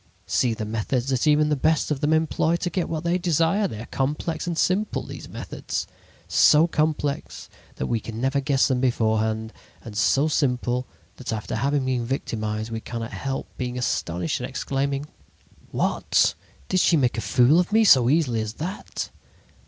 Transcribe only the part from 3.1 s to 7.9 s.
desire. They are complex and simple, these methods. So complex that